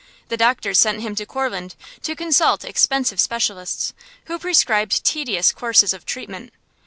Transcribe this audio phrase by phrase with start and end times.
[0.29, 3.93] The doctors sent him to Courland to consult expensive specialists,
[4.25, 6.51] who prescribed tedious courses of treatment.